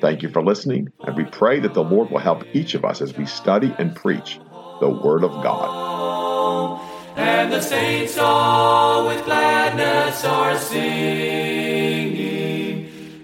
[0.00, 3.00] Thank you for listening, and we pray that the Lord will help each of us
[3.00, 4.38] as we study and preach
[4.80, 6.80] the Word of God.
[7.16, 12.38] And the saints all with gladness are singing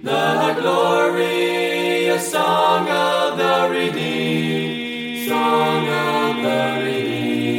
[0.02, 7.54] the glorious song of the redeemed, song of the redeemed.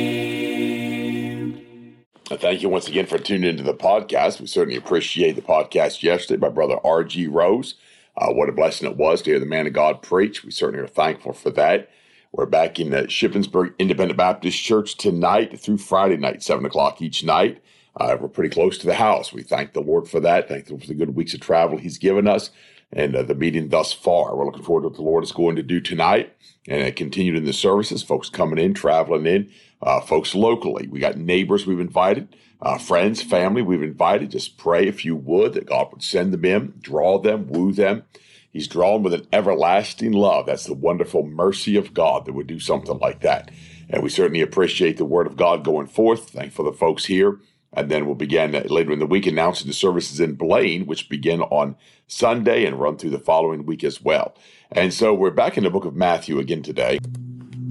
[2.28, 4.42] Thank you once again for tuning into the podcast.
[4.42, 7.28] We certainly appreciate the podcast yesterday by Brother R.G.
[7.28, 7.76] Rose.
[8.18, 10.44] Uh, what a blessing it was to hear the man of God preach.
[10.44, 11.90] We certainly are thankful for that.
[12.32, 17.24] We're back in the Shippensburg Independent Baptist Church tonight through Friday night, 7 o'clock each
[17.24, 17.62] night.
[17.98, 19.32] Uh, we're pretty close to the house.
[19.32, 20.50] We thank the Lord for that.
[20.50, 22.52] Thank Him for the good weeks of travel He's given us
[22.92, 24.36] and uh, the meeting thus far.
[24.36, 26.36] We're looking forward to what the Lord is going to do tonight
[26.68, 28.04] and uh, continued in the services.
[28.04, 29.50] Folks coming in, traveling in,
[29.82, 30.88] uh, folks locally.
[30.88, 34.32] We got neighbors we've invited, uh, friends, family we've invited.
[34.32, 38.04] Just pray if you would that God would send them in, draw them, woo them.
[38.52, 40.46] He's drawn with an everlasting love.
[40.46, 43.52] That's the wonderful mercy of God that would do something like that.
[43.90, 46.30] And we certainly appreciate the word of God going forth.
[46.30, 47.40] Thankful for the folks here.
[47.74, 51.42] And then we'll begin later in the week announcing the services in Blaine, which begin
[51.42, 51.76] on
[52.08, 54.34] Sunday and run through the following week as well.
[54.72, 57.00] And so we're back in the book of Matthew again today.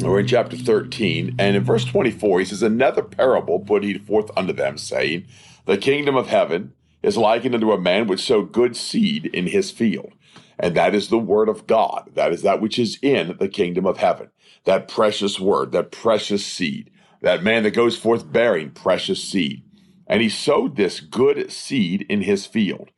[0.02, 4.30] We're in chapter 13, and in verse 24, he says, Another parable put he forth
[4.36, 5.26] unto them, saying,
[5.66, 9.70] The kingdom of heaven is likened unto a man which sowed good seed in his
[9.70, 10.12] field.
[10.58, 12.10] And that is the word of God.
[12.14, 14.30] That is that which is in the kingdom of heaven.
[14.64, 16.90] That precious word, that precious seed,
[17.22, 19.64] that man that goes forth bearing precious seed.
[20.06, 22.90] And he sowed this good seed in his field.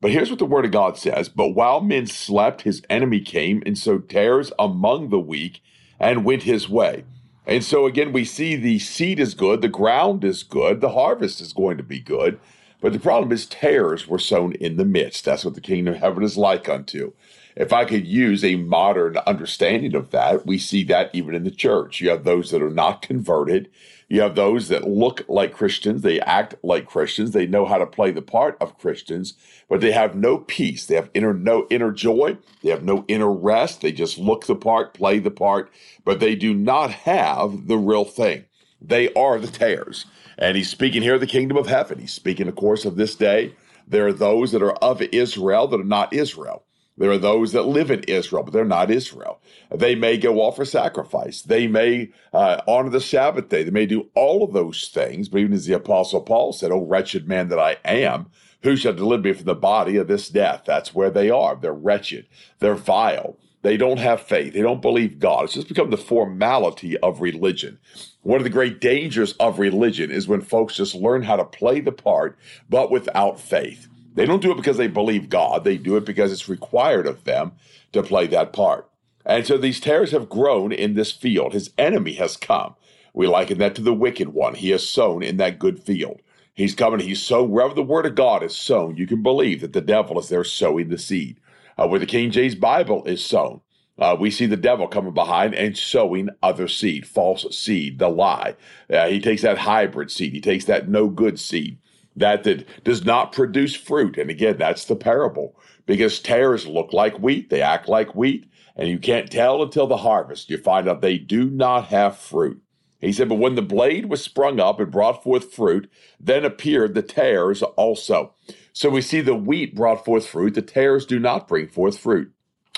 [0.00, 3.62] But here's what the word of God says But while men slept, his enemy came
[3.64, 5.62] and sowed tares among the weak
[5.98, 7.04] and went his way.
[7.46, 11.40] And so again, we see the seed is good, the ground is good, the harvest
[11.40, 12.38] is going to be good.
[12.80, 15.24] But the problem is, tares were sown in the midst.
[15.24, 17.12] That's what the kingdom of heaven is like unto.
[17.56, 21.52] If I could use a modern understanding of that, we see that even in the
[21.52, 22.00] church.
[22.00, 23.70] You have those that are not converted.
[24.08, 26.02] You have those that look like Christians.
[26.02, 27.30] They act like Christians.
[27.30, 29.34] They know how to play the part of Christians,
[29.68, 30.86] but they have no peace.
[30.86, 32.38] They have inner, no inner joy.
[32.62, 33.80] They have no inner rest.
[33.80, 35.70] They just look the part, play the part,
[36.04, 38.46] but they do not have the real thing.
[38.80, 40.06] They are the tares.
[40.36, 42.00] And he's speaking here of the kingdom of heaven.
[42.00, 43.54] He's speaking, of course, of this day.
[43.86, 46.63] There are those that are of Israel that are not Israel.
[46.96, 49.40] There are those that live in Israel, but they're not Israel.
[49.70, 51.42] They may go offer sacrifice.
[51.42, 53.64] They may uh, honor the Sabbath day.
[53.64, 55.28] They may do all of those things.
[55.28, 58.30] But even as the Apostle Paul said, Oh, wretched man that I am,
[58.62, 60.62] who shall deliver me from the body of this death?
[60.66, 61.56] That's where they are.
[61.56, 62.26] They're wretched.
[62.60, 63.38] They're vile.
[63.62, 64.52] They don't have faith.
[64.52, 65.44] They don't believe God.
[65.44, 67.78] It's just become the formality of religion.
[68.22, 71.80] One of the great dangers of religion is when folks just learn how to play
[71.80, 72.38] the part,
[72.68, 73.88] but without faith.
[74.14, 75.64] They don't do it because they believe God.
[75.64, 77.52] They do it because it's required of them
[77.92, 78.88] to play that part.
[79.26, 81.52] And so these tares have grown in this field.
[81.52, 82.74] His enemy has come.
[83.14, 84.54] We liken that to the wicked one.
[84.54, 86.20] He has sown in that good field.
[86.54, 88.96] He's coming, he's sown wherever the word of God is sown.
[88.96, 91.40] You can believe that the devil is there sowing the seed
[91.78, 93.60] uh, where the King James Bible is sown.
[93.98, 98.56] Uh, we see the devil coming behind and sowing other seed, false seed, the lie.
[98.90, 101.78] Uh, he takes that hybrid seed, he takes that no good seed,
[102.16, 104.18] that that does not produce fruit.
[104.18, 108.88] And again, that's the parable because tares look like wheat, they act like wheat, and
[108.88, 110.50] you can't tell until the harvest.
[110.50, 112.60] You find out they do not have fruit.
[113.00, 116.94] He said, But when the blade was sprung up and brought forth fruit, then appeared
[116.94, 118.34] the tares also.
[118.72, 122.32] So we see the wheat brought forth fruit, the tares do not bring forth fruit.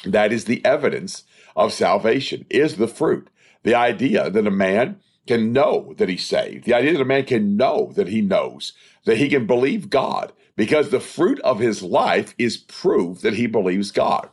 [0.05, 1.25] That is the evidence
[1.55, 3.29] of salvation, is the fruit.
[3.63, 7.25] The idea that a man can know that he's saved, the idea that a man
[7.25, 8.73] can know that he knows,
[9.05, 13.47] that he can believe God, because the fruit of his life is proof that he
[13.47, 14.31] believes God.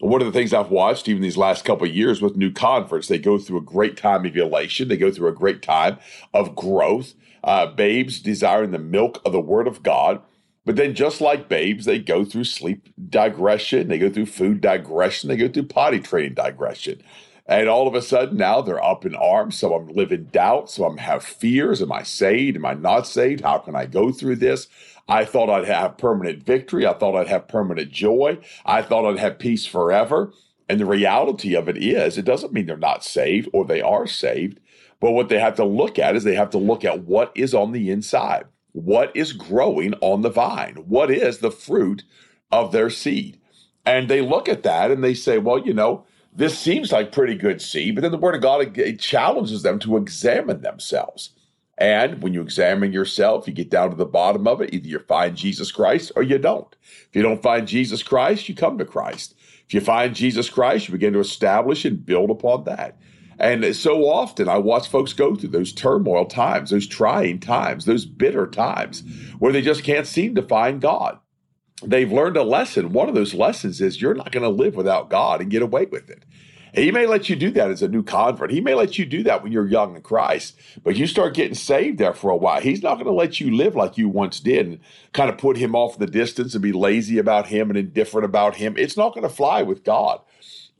[0.00, 3.06] One of the things I've watched even these last couple of years with new converts,
[3.06, 4.88] they go through a great time of elation.
[4.88, 5.98] They go through a great time
[6.34, 7.14] of growth.
[7.44, 10.20] Uh, babes desiring the milk of the word of God.
[10.64, 15.28] But then, just like babes, they go through sleep digression, they go through food digression,
[15.28, 17.02] they go through potty training digression.
[17.46, 19.58] And all of a sudden, now they're up in arms.
[19.58, 20.70] So I'm living doubt.
[20.70, 21.82] So I'm have fears.
[21.82, 22.56] Am I saved?
[22.56, 23.40] Am I not saved?
[23.42, 24.68] How can I go through this?
[25.08, 26.86] I thought I'd have permanent victory.
[26.86, 28.38] I thought I'd have permanent joy.
[28.64, 30.32] I thought I'd have peace forever.
[30.68, 34.06] And the reality of it is, it doesn't mean they're not saved or they are
[34.06, 34.60] saved.
[35.00, 37.52] But what they have to look at is they have to look at what is
[37.52, 38.44] on the inside.
[38.70, 40.76] What is growing on the vine?
[40.86, 42.04] What is the fruit
[42.52, 43.38] of their seed?
[43.84, 47.34] And they look at that and they say, well, you know, this seems like pretty
[47.34, 51.30] good seed, but then the Word of God challenges them to examine themselves.
[51.78, 54.72] And when you examine yourself, you get down to the bottom of it.
[54.72, 56.74] Either you find Jesus Christ or you don't.
[56.82, 59.34] If you don't find Jesus Christ, you come to Christ.
[59.66, 62.98] If you find Jesus Christ, you begin to establish and build upon that.
[63.38, 68.04] And so often I watch folks go through those turmoil times, those trying times, those
[68.04, 69.02] bitter times
[69.38, 71.18] where they just can't seem to find God.
[71.84, 72.92] They've learned a lesson.
[72.92, 75.86] One of those lessons is you're not going to live without God and get away
[75.86, 76.24] with it.
[76.74, 78.50] He may let you do that as a new convert.
[78.50, 81.54] He may let you do that when you're young in Christ, but you start getting
[81.54, 82.62] saved there for a while.
[82.62, 84.80] He's not going to let you live like you once did and
[85.12, 88.56] kind of put him off the distance and be lazy about him and indifferent about
[88.56, 88.74] him.
[88.78, 90.20] It's not going to fly with God.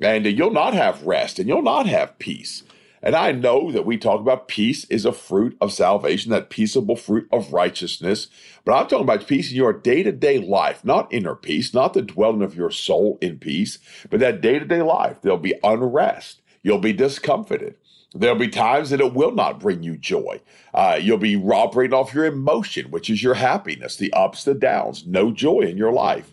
[0.01, 2.63] And you'll not have rest and you'll not have peace.
[3.03, 6.95] And I know that we talk about peace is a fruit of salvation, that peaceable
[6.95, 8.29] fruit of righteousness.
[8.65, 11.95] But I'm talking about peace in your day to day life, not inner peace, not
[11.95, 13.79] the dwelling of your soul in peace,
[14.09, 15.21] but that day to day life.
[15.21, 16.43] There'll be unrest.
[16.63, 17.75] You'll be discomfited.
[18.15, 20.41] There'll be times that it will not bring you joy.
[20.73, 25.07] Uh, you'll be operating off your emotion, which is your happiness, the ups, the downs,
[25.07, 26.31] no joy in your life.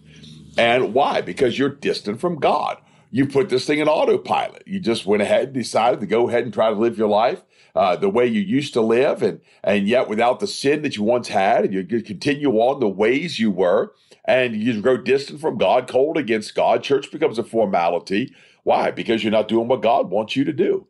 [0.58, 1.22] And why?
[1.22, 2.78] Because you're distant from God
[3.12, 4.64] you put this thing in autopilot.
[4.68, 7.44] You just went ahead and decided to go ahead and try to live your life
[7.76, 11.04] uh, the way you used to live, and and yet without the sin that you
[11.04, 13.94] once had, and you continue on the ways you were,
[14.26, 16.84] and you grow distant from God, cold against God.
[16.84, 18.34] Church becomes a formality.
[18.64, 18.92] Why?
[18.92, 20.88] Because you're not doing what God wants you to do.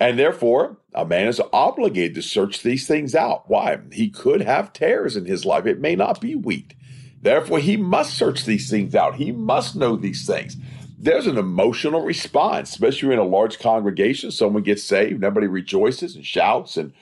[0.00, 3.44] And therefore, a man is obligated to search these things out.
[3.48, 3.78] Why?
[3.92, 5.66] He could have tares in his life.
[5.66, 6.74] It may not be wheat.
[7.20, 9.16] Therefore, he must search these things out.
[9.16, 10.56] He must know these things
[11.00, 14.30] there's an emotional response, especially in a large congregation.
[14.30, 16.92] Someone gets saved, everybody rejoices and shouts, and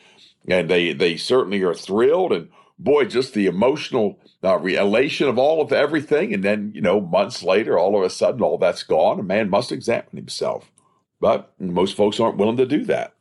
[0.47, 2.33] and they they certainly are thrilled.
[2.33, 6.35] And boy, just the emotional uh, elation of all of everything.
[6.35, 9.19] And then you know, months later, all of a sudden, all that's gone.
[9.19, 10.71] A man must examine himself,
[11.19, 13.15] but most folks aren't willing to do that.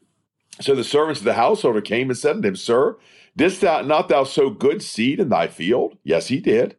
[0.60, 2.98] So the servants of the householder came and said to him, Sir,
[3.36, 5.98] didst thou not thou sow good seed in thy field?
[6.04, 6.76] Yes, he did.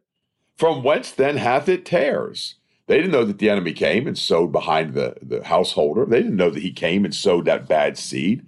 [0.55, 2.55] From whence then hath it tares?
[2.87, 6.05] They didn't know that the enemy came and sowed behind the, the householder.
[6.05, 8.45] They didn't know that he came and sowed that bad seed.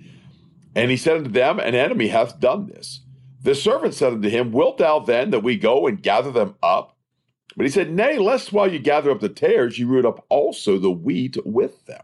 [0.76, 3.02] And he said unto them, An enemy hath done this.
[3.42, 6.96] The servant said unto him, Wilt thou then that we go and gather them up?
[7.58, 10.78] But he said, Nay, lest while you gather up the tares, you root up also
[10.78, 12.04] the wheat with them.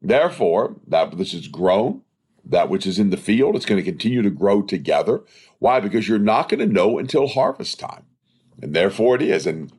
[0.00, 2.02] Therefore, that which is grown,
[2.44, 5.22] that which is in the field, it's going to continue to grow together.
[5.58, 5.80] Why?
[5.80, 8.06] Because you're not going to know until harvest time.
[8.60, 9.46] And therefore it is.
[9.46, 9.72] And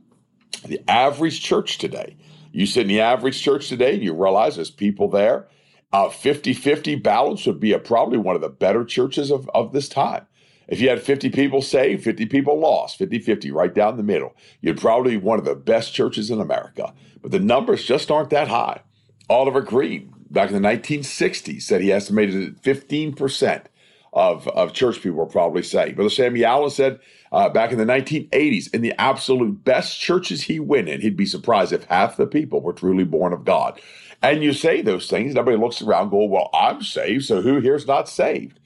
[0.63, 2.15] the average church today,
[2.51, 5.47] you sit in the average church today and you realize there's people there.
[5.91, 9.73] A 50 50 balance would be a, probably one of the better churches of, of
[9.73, 10.25] this time.
[10.67, 14.35] If you had 50 people saved, 50 people lost, 50 50, right down the middle,
[14.61, 16.93] you'd probably be one of the best churches in America.
[17.21, 18.81] But the numbers just aren't that high.
[19.29, 23.65] Oliver Greene, back in the 1960s, said he estimated that 15%
[24.13, 25.95] of, of church people were probably saved.
[25.95, 26.99] Brother Sammy Allen said
[27.33, 31.25] uh, back in the 1980s, in the absolute best churches he went in, he'd be
[31.25, 33.81] surprised if half the people were truly born of God.
[34.21, 37.87] And you say those things, everybody looks around, go, "Well, I'm saved, so who here's
[37.87, 38.59] not saved?"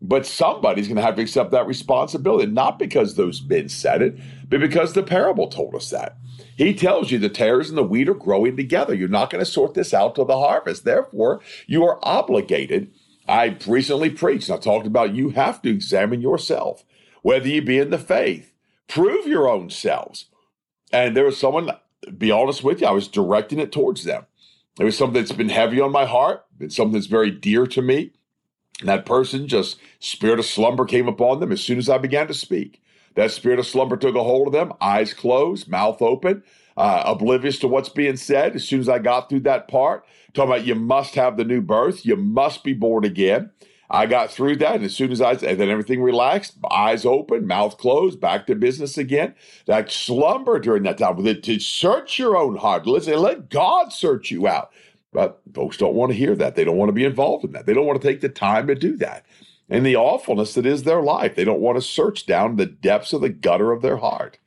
[0.00, 4.18] But somebody's going to have to accept that responsibility, not because those men said it,
[4.48, 6.16] but because the parable told us that.
[6.56, 8.94] He tells you the tares and the wheat are growing together.
[8.94, 10.84] You're not going to sort this out till the harvest.
[10.84, 12.90] Therefore, you are obligated.
[13.28, 16.84] I recently preached, I talked about you have to examine yourself
[17.24, 18.52] whether you be in the faith.
[18.86, 20.26] Prove your own selves.
[20.92, 21.70] And there was someone,
[22.18, 24.26] be honest with you, I was directing it towards them.
[24.76, 27.80] There was something that's been heavy on my heart, it's something that's very dear to
[27.80, 28.12] me.
[28.80, 32.26] And that person just, spirit of slumber came upon them as soon as I began
[32.26, 32.82] to speak.
[33.14, 36.42] That spirit of slumber took a hold of them, eyes closed, mouth open,
[36.76, 38.54] uh, oblivious to what's being said.
[38.54, 40.04] As soon as I got through that part,
[40.34, 43.50] talking about you must have the new birth, you must be born again.
[43.94, 47.46] I got through that, and as soon as I and then everything relaxed, eyes open,
[47.46, 49.36] mouth closed, back to business again.
[49.66, 52.88] That slumber during that time, to search your own heart.
[52.88, 54.72] Listen, let God search you out.
[55.12, 56.56] But folks don't want to hear that.
[56.56, 57.66] They don't want to be involved in that.
[57.66, 59.24] They don't want to take the time to do that.
[59.70, 61.36] And the awfulness that is their life.
[61.36, 64.38] They don't want to search down the depths of the gutter of their heart.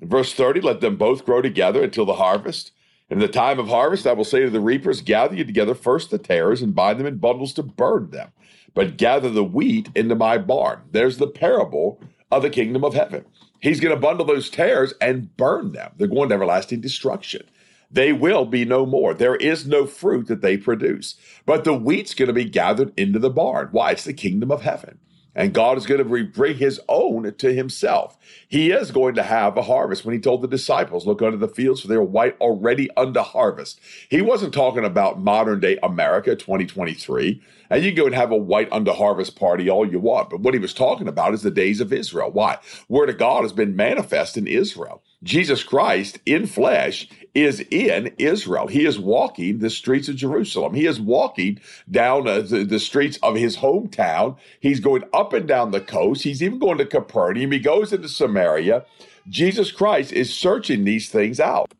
[0.00, 2.72] Verse 30, let them both grow together until the harvest.
[3.10, 6.10] In the time of harvest, I will say to the reapers, gather you together first
[6.10, 8.32] the tares and bind them in bundles to burn them
[8.74, 10.82] but gather the wheat into my barn.
[10.92, 12.00] There's the parable
[12.30, 13.24] of the kingdom of heaven.
[13.60, 15.92] He's going to bundle those tares and burn them.
[15.96, 17.42] They're going to everlasting destruction.
[17.90, 19.14] they will be no more.
[19.14, 21.16] There is no fruit that they produce.
[21.46, 23.68] But the wheat's going to be gathered into the barn.
[23.72, 23.92] Why?
[23.92, 24.98] It's the kingdom of heaven.
[25.34, 28.18] And God is going to bring his own to himself.
[28.48, 30.04] He is going to have a harvest.
[30.04, 33.20] When he told the disciples, Look under the fields, for they are white already unto
[33.20, 33.80] harvest.
[34.08, 37.40] He wasn't talking about modern day America 2023.
[37.70, 40.30] And you can go and have a white unto harvest party all you want.
[40.30, 42.30] But what he was talking about is the days of Israel.
[42.32, 42.58] Why?
[42.88, 45.02] Word of God has been manifest in Israel.
[45.22, 48.66] Jesus Christ in flesh is in Israel.
[48.66, 50.74] He is walking the streets of Jerusalem.
[50.74, 51.60] He is walking
[51.90, 54.36] down uh, the, the, streets of his hometown.
[54.60, 56.22] He's going up and down the coast.
[56.22, 57.52] He's even going to Capernaum.
[57.52, 58.84] He goes into Samaria.
[59.28, 61.72] Jesus Christ is searching these things out.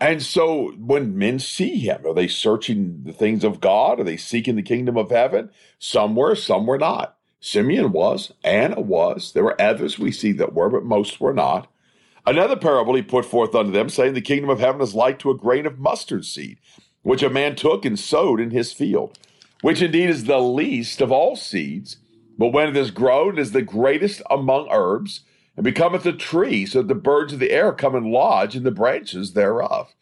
[0.00, 4.00] And so when men see him, are they searching the things of God?
[4.00, 5.50] Are they seeking the kingdom of heaven?
[5.78, 7.16] Some were, some were not.
[7.38, 9.32] Simeon was, Anna was.
[9.32, 11.71] There were others we see that were, but most were not.
[12.24, 15.30] Another parable he put forth unto them, saying, The kingdom of heaven is like to
[15.30, 16.58] a grain of mustard seed,
[17.02, 19.18] which a man took and sowed in his field,
[19.60, 21.96] which indeed is the least of all seeds,
[22.38, 25.22] but when it is grown, it is the greatest among herbs,
[25.56, 28.62] and becometh a tree, so that the birds of the air come and lodge in
[28.62, 29.92] the branches thereof.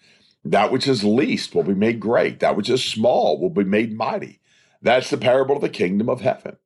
[0.45, 3.97] That which is least will be made great, that which is small will be made
[3.97, 4.41] mighty.
[4.83, 6.57] That's the parable of the kingdom of heaven.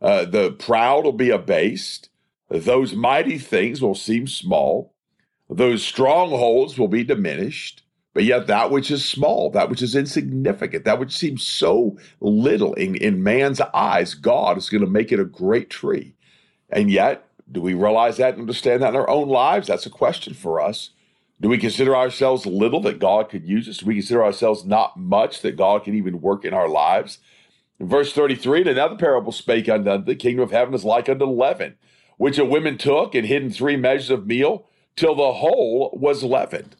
[0.00, 2.10] Uh, the proud will be abased,
[2.50, 4.94] those mighty things will seem small
[5.50, 10.84] those strongholds will be diminished, but yet that which is small, that which is insignificant,
[10.84, 15.20] that which seems so little in, in man's eyes, God is going to make it
[15.20, 16.14] a great tree.
[16.70, 19.68] And yet, do we realize that and understand that in our own lives?
[19.68, 20.90] That's a question for us.
[21.40, 23.78] Do we consider ourselves little that God could use us?
[23.78, 27.18] Do we consider ourselves not much that God can even work in our lives?
[27.78, 31.24] In verse 33, and another parable spake unto the kingdom of heaven is like unto
[31.24, 31.76] leaven,
[32.16, 34.66] which a woman took and hid in three measures of meal
[34.98, 36.74] till the whole was leavened.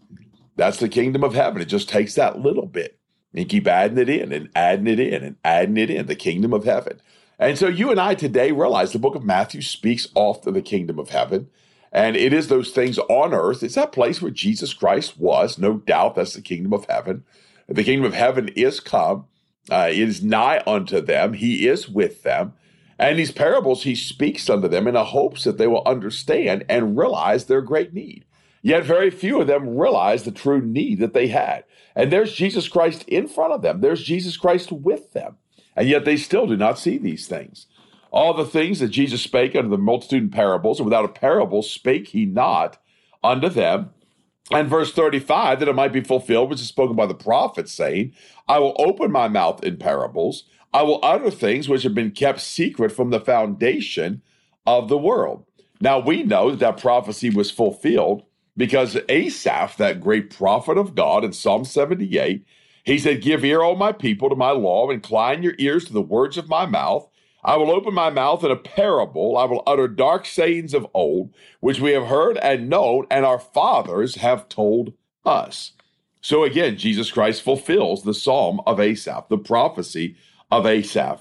[0.56, 1.62] That's the kingdom of heaven.
[1.62, 2.98] It just takes that little bit
[3.32, 6.52] and keep adding it in and adding it in and adding it in, the kingdom
[6.52, 7.00] of heaven.
[7.38, 10.62] And so you and I today realize the book of Matthew speaks often of the
[10.62, 11.48] kingdom of heaven.
[11.92, 13.62] And it is those things on earth.
[13.62, 15.56] It's that place where Jesus Christ was.
[15.56, 17.24] No doubt that's the kingdom of heaven.
[17.68, 19.26] The kingdom of heaven is come.
[19.70, 21.34] Uh, it is nigh unto them.
[21.34, 22.54] He is with them.
[22.98, 26.98] And these parables he speaks unto them in the hopes that they will understand and
[26.98, 28.24] realize their great need.
[28.60, 31.64] Yet very few of them realize the true need that they had.
[31.94, 33.80] And there's Jesus Christ in front of them.
[33.80, 35.36] There's Jesus Christ with them.
[35.76, 37.66] And yet they still do not see these things.
[38.10, 41.62] All the things that Jesus spake unto the multitude in parables, and without a parable
[41.62, 42.78] spake he not
[43.22, 43.90] unto them.
[44.50, 48.14] And verse 35, that it might be fulfilled, which is spoken by the prophet, saying,
[48.48, 50.44] I will open my mouth in parables.
[50.72, 54.22] I will utter things which have been kept secret from the foundation
[54.66, 55.44] of the world.
[55.80, 58.22] Now we know that that prophecy was fulfilled
[58.56, 62.44] because Asaph, that great prophet of God in Psalm 78,
[62.84, 66.02] he said, Give ear, O my people, to my law, incline your ears to the
[66.02, 67.08] words of my mouth.
[67.44, 69.36] I will open my mouth in a parable.
[69.36, 73.38] I will utter dark sayings of old, which we have heard and known, and our
[73.38, 74.92] fathers have told
[75.24, 75.72] us.
[76.20, 80.16] So again, Jesus Christ fulfills the psalm of Asaph, the prophecy
[80.50, 81.20] of Asaph.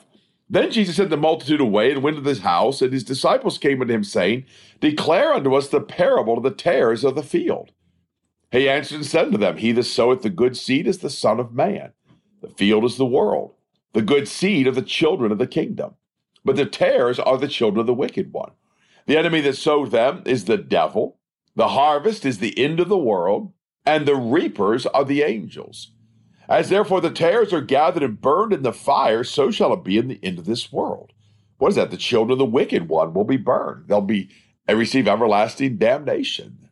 [0.50, 3.82] Then Jesus sent the multitude away and went to this house, and his disciples came
[3.82, 4.46] unto him, saying,
[4.80, 7.72] Declare unto us the parable of the tares of the field.
[8.52, 11.40] He answered and said unto them, He that soweth the good seed is the Son
[11.40, 11.92] of Man.
[12.42, 13.56] The field is the world.
[13.94, 15.96] The good seed are the children of the kingdom.
[16.46, 18.52] But the tares are the children of the wicked one.
[19.06, 21.18] The enemy that sowed them is the devil.
[21.56, 23.52] The harvest is the end of the world,
[23.86, 25.92] and the reapers are the angels.
[26.50, 29.98] As therefore the tares are gathered and burned in the fire, so shall it be
[29.98, 31.12] in the end of this world.
[31.58, 31.92] What is that?
[31.92, 33.88] The children of the wicked one will be burned.
[33.88, 34.30] They'll be
[34.68, 36.70] and receive everlasting damnation.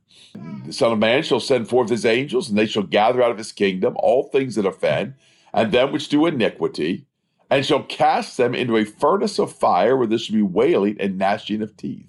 [0.65, 3.38] The Son of Man shall send forth his angels, and they shall gather out of
[3.38, 5.15] his kingdom all things that offend,
[5.53, 7.05] and them which do iniquity,
[7.50, 11.17] and shall cast them into a furnace of fire, where there shall be wailing and
[11.17, 12.08] gnashing of teeth.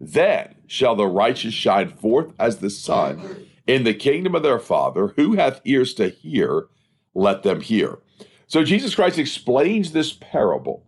[0.00, 5.08] Then shall the righteous shine forth as the sun in the kingdom of their Father.
[5.16, 6.66] Who hath ears to hear?
[7.14, 7.98] Let them hear.
[8.46, 10.84] So Jesus Christ explains this parable.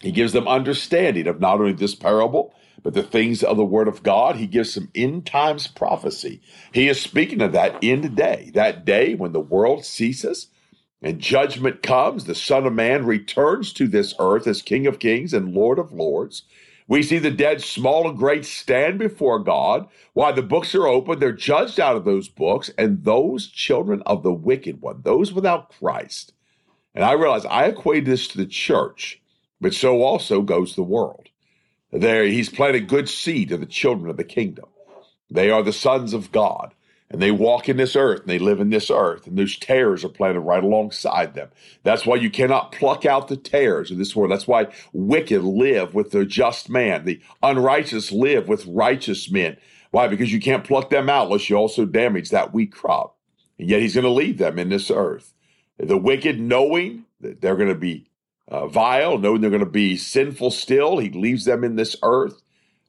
[0.00, 3.88] He gives them understanding of not only this parable, but the things of the Word
[3.88, 4.36] of God.
[4.36, 6.40] He gives some end times prophecy.
[6.72, 10.48] He is speaking of that end day, that day when the world ceases
[11.02, 12.24] and judgment comes.
[12.24, 15.92] The Son of Man returns to this earth as King of Kings and Lord of
[15.92, 16.42] Lords.
[16.86, 19.88] We see the dead, small and great, stand before God.
[20.12, 24.22] While the books are open, they're judged out of those books, and those children of
[24.22, 26.32] the wicked one, those without Christ.
[26.94, 29.20] And I realize I equate this to the church,
[29.60, 31.28] but so also goes the world.
[31.90, 34.66] There, he's planted good seed to the children of the kingdom.
[35.30, 36.74] They are the sons of God.
[37.10, 40.04] And they walk in this earth and they live in this earth, and those tares
[40.04, 41.48] are planted right alongside them.
[41.82, 44.32] That's why you cannot pluck out the tares of this world.
[44.32, 49.56] That's why wicked live with the just man, the unrighteous live with righteous men.
[49.90, 50.08] Why?
[50.08, 53.16] Because you can't pluck them out unless you also damage that wheat crop.
[53.58, 55.34] And yet he's going to leave them in this earth.
[55.78, 58.08] The wicked, knowing that they're going to be
[58.48, 62.42] uh, vile, knowing they're going to be sinful still, he leaves them in this earth.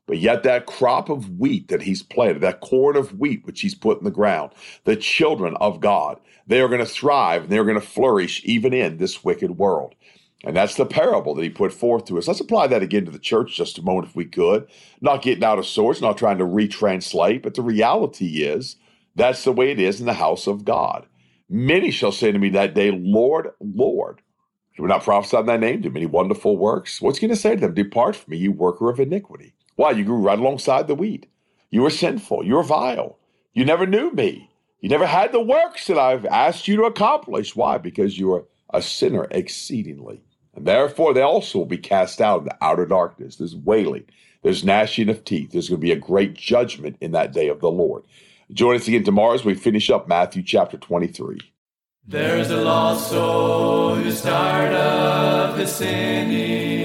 [0.07, 3.75] But yet, that crop of wheat that he's planted, that corn of wheat which he's
[3.75, 4.51] put in the ground,
[4.83, 8.74] the children of God, they are going to thrive and they're going to flourish even
[8.74, 9.95] in this wicked world.
[10.43, 12.27] And that's the parable that he put forth to us.
[12.27, 14.67] Let's apply that again to the church just a moment if we could.
[15.01, 18.75] Not getting out of sorts, not trying to retranslate, but the reality is
[19.15, 21.07] that's the way it is in the house of God.
[21.50, 24.21] Many shall say to me that day, Lord, Lord.
[24.77, 25.81] Do we not prophesy in thy name?
[25.81, 27.01] Do many wonderful works?
[27.01, 27.74] What's he going to say to them?
[27.74, 29.54] Depart from me, you worker of iniquity.
[29.75, 29.91] Why?
[29.91, 31.27] You grew right alongside the wheat.
[31.70, 32.46] You were sinful.
[32.46, 33.17] You were vile.
[33.53, 34.50] You never knew me.
[34.79, 37.55] You never had the works that I've asked you to accomplish.
[37.55, 37.77] Why?
[37.77, 40.22] Because you are a sinner exceedingly.
[40.53, 43.36] And therefore, they also will be cast out in the outer darkness.
[43.36, 44.05] There's wailing.
[44.41, 45.51] There's gnashing of teeth.
[45.51, 48.03] There's going to be a great judgment in that day of the Lord.
[48.51, 51.39] Join us again tomorrow as we finish up Matthew chapter 23.
[52.08, 56.84] There's a lost soul who's tired of his sinning,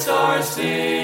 [0.00, 0.99] singing the